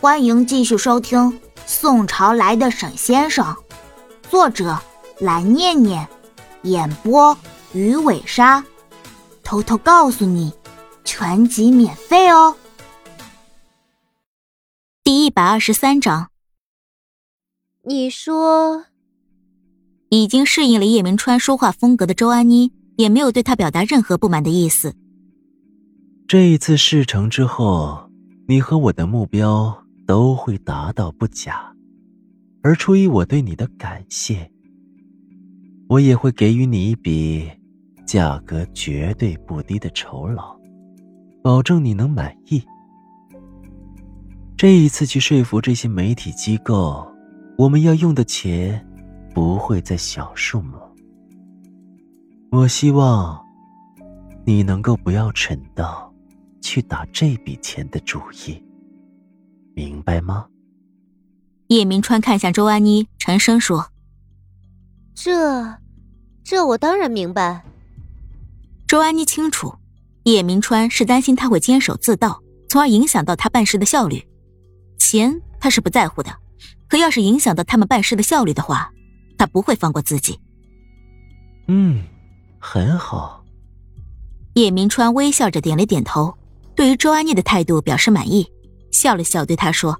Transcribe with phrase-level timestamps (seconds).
[0.00, 1.18] 欢迎继续收听
[1.66, 3.44] 《宋朝来的沈先生》，
[4.30, 4.78] 作者
[5.18, 6.08] 蓝念念，
[6.62, 7.36] 演播
[7.72, 8.64] 鱼尾鲨。
[9.42, 10.52] 偷偷告诉你，
[11.04, 12.54] 全集免费哦。
[15.02, 16.30] 第一百二十三章，
[17.82, 18.84] 你说，
[20.10, 24.94] 已经适应了叶明川说话风格的周安妮，也没有对他表达任何不满的意思。
[26.28, 28.08] 这一次事成之后，
[28.46, 29.76] 你和我的目标。
[30.08, 31.70] 都会达到不假，
[32.62, 34.50] 而出于我对你的感谢，
[35.86, 37.46] 我也会给予你一笔
[38.06, 40.58] 价格绝对不低的酬劳，
[41.42, 42.62] 保证你能满意。
[44.56, 47.06] 这一次去说服这些媒体机构，
[47.58, 48.82] 我们要用的钱
[49.34, 50.78] 不会在小数目。
[52.50, 53.38] 我希望
[54.46, 56.10] 你能够不要蠢到
[56.62, 58.58] 去打这笔钱的主意。
[59.78, 60.48] 明白吗？
[61.68, 63.92] 叶明川看向周安妮，沉声说
[65.14, 65.78] ：“这，
[66.42, 67.64] 这我当然明白。”
[68.88, 69.72] 周安妮清楚，
[70.24, 74.26] 叶明川是担心他会坚守自盗，从而影响到他办事的效率。
[74.98, 76.36] 钱他是不在乎的，
[76.88, 78.90] 可要是影响到他们办事的效率的话，
[79.38, 80.40] 他不会放过自己。
[81.68, 82.02] 嗯，
[82.58, 83.44] 很好。
[84.54, 86.36] 叶明川微笑着点了点头，
[86.74, 88.50] 对于周安妮的态度表示满意。
[88.98, 89.96] 笑了笑，对他说：“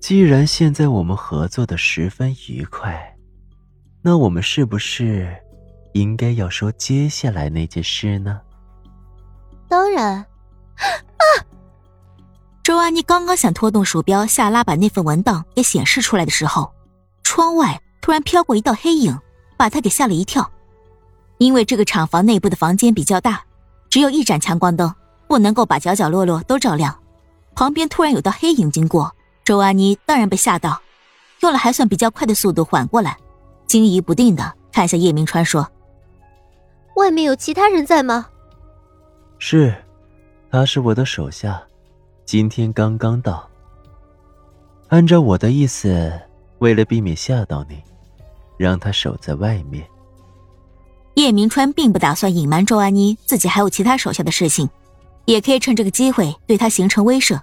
[0.00, 3.16] 既然现在我们合作的十分愉快，
[4.02, 5.32] 那我们是不是
[5.92, 8.40] 应该要说接下来那件事呢？”
[9.68, 10.26] 当然。
[10.76, 11.24] 啊！
[12.64, 16.74] 周安妮刚刚想拖动鼠标下拉把那份文档给显示出来的时候，
[17.22, 19.16] 窗外突然飘过一道黑影，
[19.56, 20.50] 把她给吓了一跳。
[21.38, 23.44] 因为这个厂房内部的房间比较大，
[23.88, 24.92] 只有一盏强光灯，
[25.28, 26.98] 不能够把角角落落都照亮。
[27.56, 30.78] 旁边突然有道黑影经过，周安妮当然被吓到，
[31.40, 33.16] 用了还算比较快的速度缓过来，
[33.66, 35.66] 惊疑不定的看向叶明川说
[36.96, 38.28] ：“外面有其他人在吗
[39.40, 39.74] ？”“是，
[40.50, 41.62] 他是我的手下，
[42.26, 43.48] 今天刚刚到。
[44.88, 46.12] 按照我的意思，
[46.58, 47.82] 为了避免吓到你，
[48.58, 49.82] 让他守在外面。”
[51.14, 54.68] 叶明川并不打算隐瞒周安妮自己还有其他手下的事情。
[55.24, 57.36] 也可以趁这个机会对他形成威慑，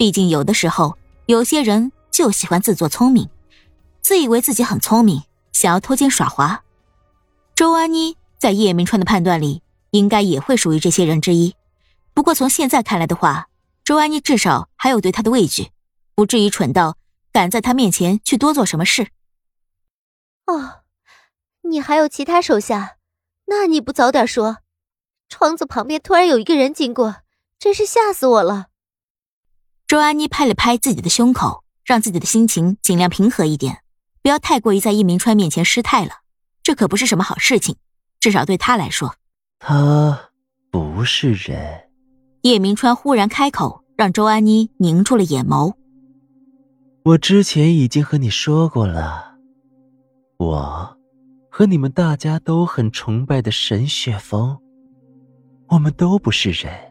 [0.00, 0.96] 毕竟有的时候
[1.26, 3.28] 有些人就喜欢自作聪明，
[4.00, 6.64] 自以为自己很聪明，想要偷奸耍滑。
[7.54, 11.54] 周安妮在叶明川的判断里，应该也会属于这些人之一。
[12.14, 13.50] 不过从现在看来的话，
[13.84, 15.70] 周安妮至少还有对他的畏惧，
[16.14, 16.96] 不至于蠢到
[17.30, 19.08] 敢在他面前去多做什么事。
[20.46, 20.80] 哦，
[21.68, 22.96] 你还有其他手下，
[23.48, 24.60] 那你不早点说？
[25.28, 27.16] 窗子旁边突然有一个人经过，
[27.58, 28.68] 真是吓死我了。
[29.90, 33.78] 周安妮拍了拍自己的胸口，让自己的心情尽量平和一点，
[34.22, 36.12] 不要太过于在叶明川面前失态了。
[36.62, 37.74] 这可不是什么好事情，
[38.20, 39.16] 至少对他来说。
[39.58, 40.30] 他
[40.70, 41.88] 不是人。
[42.42, 45.74] 叶明川忽然开口，让周安妮凝住了眼眸。
[47.02, 49.38] 我之前已经和你说过了，
[50.38, 50.96] 我
[51.50, 54.56] 和你们大家都很崇拜的沈雪峰。
[55.66, 56.89] 我们都不是人，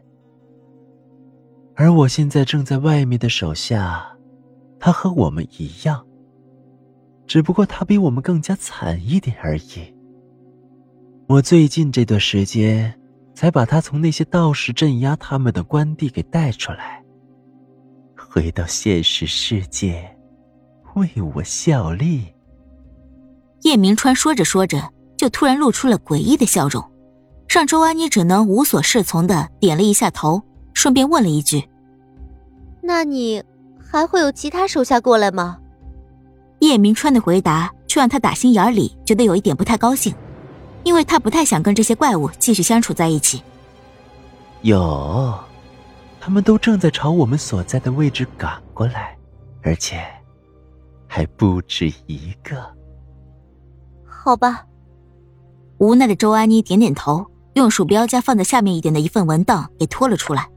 [1.80, 4.06] 而我现在正在外面的手下，
[4.78, 6.06] 他和我们一样，
[7.26, 9.94] 只不过他比我们更加惨一点而已。
[11.26, 12.94] 我最近这段时间
[13.34, 17.02] 才把他从那些道士镇压他们的官地给带出来，
[18.14, 20.14] 回到现实世界，
[20.96, 22.26] 为我效力。
[23.62, 26.84] 叶明川说着说着，就突然露出了诡异的笑容。
[27.48, 30.42] 让周安妮只能无所适从的点了一下头，
[30.74, 31.64] 顺便问了一句
[32.82, 33.42] ：“那你
[33.78, 35.58] 还会有其他手下过来吗？”
[36.60, 40.14] 叶明川的回答却让他打心眼里觉得有一点不太高兴，
[40.84, 43.42] 因为他不太想跟这些怪物继续相处在一起。
[44.60, 45.34] 有，
[46.20, 49.16] 他们都正在朝我们所在的位置赶过来，
[49.62, 50.02] 而且
[51.06, 52.62] 还不止一个。
[54.04, 54.66] 好吧，
[55.78, 57.26] 无奈的周安妮点点头。
[57.54, 60.49] 用鼠标将放在下面一点的一份文档给拖了出来。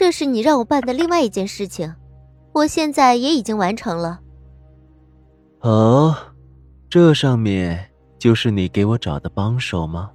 [0.00, 1.94] 这是你让我办的另外一件事情，
[2.54, 4.18] 我现在也已经完成了。
[5.60, 6.16] 哦，
[6.88, 10.10] 这上面就是你给我找的帮手吗？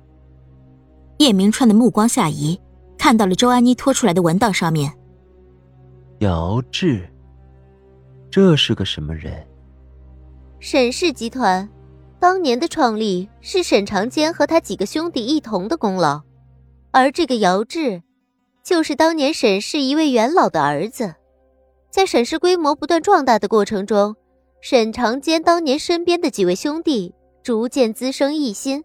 [1.19, 2.59] 叶明川的目光下移，
[2.97, 4.91] 看到了周安妮拖出来的文档上面。
[6.17, 7.07] 姚志，
[8.31, 9.45] 这是个什么人？
[10.59, 11.69] 沈氏集团。
[12.19, 16.23] 当年的创立是沈长坚和他几个兄弟一同的功劳，
[16.89, 18.01] 而这个姚志，
[18.65, 21.13] 就是当年沈氏一位元老的儿子。
[21.91, 24.15] 在沈氏规模不断壮大的过程中，
[24.59, 27.13] 沈长坚当年身边的几位兄弟
[27.43, 28.83] 逐渐滋生异心，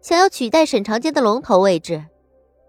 [0.00, 2.04] 想要取代沈长坚的龙头位置。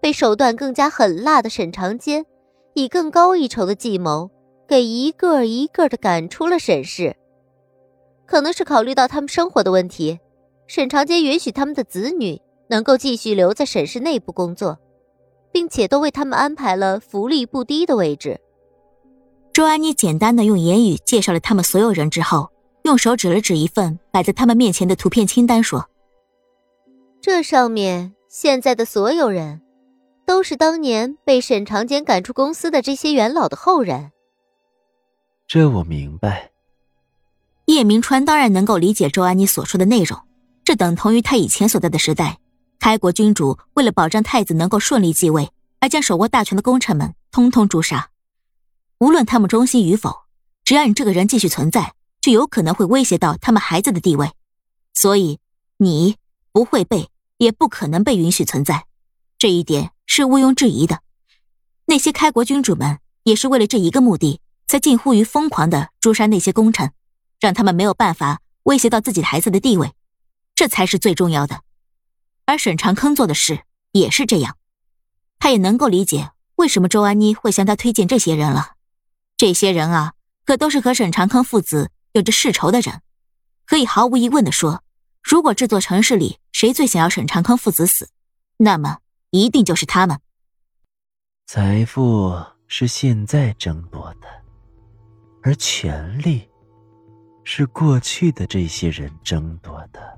[0.00, 2.26] 被手段更加狠辣的沈长坚，
[2.74, 4.28] 以更高一筹的计谋，
[4.66, 7.14] 给一个一个的赶出了沈氏。
[8.26, 10.18] 可能是考虑到他们生活的问题，
[10.66, 14.76] 沈长坚允许他们的子女能够继续留在沈氏内部工作，
[15.52, 18.40] 并且都为他们安排了福利不低的位置。
[19.52, 22.50] 周安妮简单的用言语介绍了他们所有人之后，
[22.84, 25.88] 用手指了指一份摆在他们面前的图片清单，说
[27.20, 29.60] ：“这上面现在的所有人，
[30.24, 34.10] 都是当年被沈长简赶出公司的这些元老的后人。”
[35.46, 36.50] 这我明白。
[37.66, 40.18] 叶明川当然能够理解周安妮所说的内容，
[40.64, 42.38] 这等同于他以前所在的时代，
[42.82, 48.10] 开国君主为了保障太子能够顺利继位，而将手握大权的功臣们通通诛杀。
[48.98, 50.24] 无论他们忠心与否，
[50.64, 54.32] 只要你这个人继续存在，就有可能会威胁到他们孩子的地位，
[54.94, 55.38] 所以
[55.76, 56.16] 你
[56.50, 58.86] 不会被，也不可能被允许存在，
[59.38, 61.02] 这一点是毋庸置疑的。
[61.86, 66.90] 那些开国君主们也是为了这一个目的，才近乎于疯狂的诛杀那些功臣，
[67.38, 69.92] 让他们没有办法威胁到自己孩子的地位，
[70.56, 71.60] 这才是最重要的。
[72.44, 74.56] 而沈长坑做的事也是这样，
[75.38, 78.74] 他也能够理解为什么周安妮会向他推荐这些人了。
[79.36, 83.02] 这些人啊，可都是和沈长坑父子有着世仇的人。
[83.64, 84.82] 可以毫无疑问的说，
[85.22, 88.10] 如果这座城市里谁最想要沈长坑父子死，
[88.58, 88.98] 那么
[89.30, 90.20] 一定就是他们。
[91.46, 94.28] 财富是现在争夺的，
[95.42, 96.48] 而权力
[97.44, 100.11] 是过去的这些人争夺的。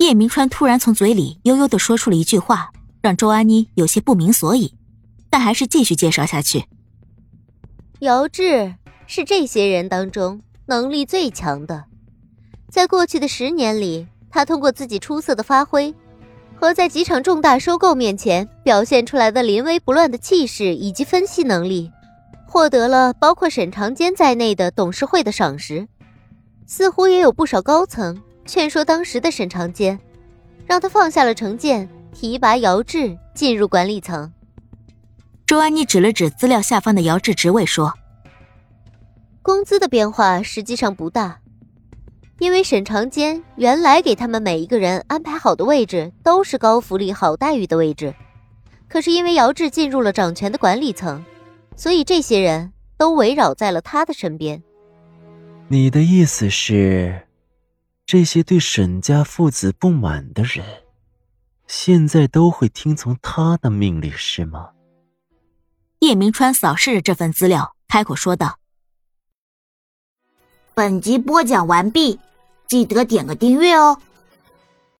[0.00, 4.74] 叶明川突然从嘴里悠悠的说出了一句话，让周安妮有些不明所以，
[5.28, 6.64] 但还是继续介绍下去。
[7.98, 8.74] 姚志
[9.06, 11.84] 是这些人当中能力最强的，
[12.70, 15.94] 在过去的十年里，他通过自己出色的发挥
[16.58, 21.92] 和在几场重大收购面前表现出来的临危不乱的气势以及分析能力，
[22.48, 25.86] 获得了包括沈长坚在内的董事会的赏识。
[26.66, 29.98] 似乎也有不少高层劝说当时的沈长坚，
[30.66, 34.32] 让他放下了成见，提拔姚志进入管理层。
[35.46, 37.92] 周安妮指了指资料下方的姚志职位，说
[39.42, 41.40] ：“工资的变化实际上不大，
[42.38, 48.14] 因为沈长坚原来给他们每一个人安排好的位置都是高福利、好待遇的位置。
[48.88, 51.24] 可是因为姚志进入了掌权的管理层，
[51.76, 54.62] 所以这些人都围绕在了他的身边。
[55.68, 57.22] 你的意思是，
[58.10, 60.66] 这些对沈家父子不满的人，
[61.68, 64.70] 现在都会听从他的命令，是吗？”
[66.00, 68.58] 叶明川扫视着这份资料，开口说道
[70.74, 72.18] ：“本集播讲完毕，
[72.66, 74.02] 记得点个订阅哦。”